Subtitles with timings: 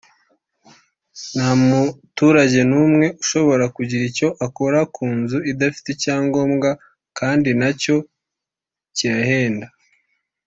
[1.31, 6.69] Nta muturage n’umwe ushobora kugira icyo akora ku nzu adafite icyangobwa
[7.17, 7.95] kandi na cyo
[8.95, 9.67] kirahenda“